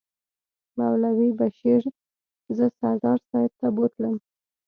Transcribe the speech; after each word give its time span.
مولوي 0.77 1.29
بشیر 1.39 1.81
زه 2.55 2.65
سردار 2.79 3.17
صاحب 3.29 3.51
ته 3.59 3.67
بوتلم. 3.75 4.15